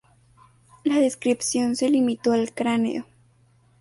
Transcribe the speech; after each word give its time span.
La 0.83 0.95
descripción 0.95 1.75
se 1.75 1.87
limitó 1.87 2.31
al 2.31 2.51
cráneo. 2.51 3.05